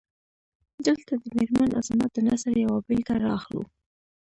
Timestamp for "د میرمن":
1.23-1.69